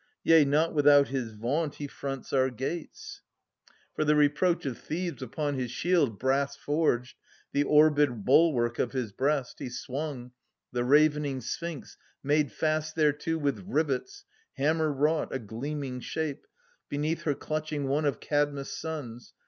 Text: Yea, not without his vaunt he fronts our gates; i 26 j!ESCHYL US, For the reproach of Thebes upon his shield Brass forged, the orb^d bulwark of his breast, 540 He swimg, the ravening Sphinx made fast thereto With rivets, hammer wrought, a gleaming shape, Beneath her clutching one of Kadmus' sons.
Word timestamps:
Yea, 0.23 0.43
not 0.43 0.73
without 0.73 1.09
his 1.09 1.33
vaunt 1.33 1.75
he 1.75 1.85
fronts 1.85 2.33
our 2.33 2.49
gates; 2.49 3.21
i 3.69 3.69
26 3.69 3.69
j!ESCHYL 3.69 3.69
US, 3.69 3.95
For 3.95 4.03
the 4.05 4.15
reproach 4.15 4.65
of 4.65 4.77
Thebes 4.79 5.21
upon 5.21 5.53
his 5.53 5.69
shield 5.69 6.17
Brass 6.17 6.55
forged, 6.55 7.19
the 7.51 7.65
orb^d 7.65 8.25
bulwark 8.25 8.79
of 8.79 8.93
his 8.93 9.11
breast, 9.11 9.59
540 9.59 9.63
He 9.63 9.69
swimg, 9.69 10.31
the 10.71 10.83
ravening 10.83 11.39
Sphinx 11.39 11.97
made 12.23 12.51
fast 12.51 12.95
thereto 12.95 13.37
With 13.37 13.63
rivets, 13.67 14.25
hammer 14.53 14.91
wrought, 14.91 15.31
a 15.31 15.37
gleaming 15.37 15.99
shape, 15.99 16.47
Beneath 16.89 17.21
her 17.21 17.35
clutching 17.35 17.87
one 17.87 18.05
of 18.05 18.19
Kadmus' 18.19 18.75
sons. 18.75 19.35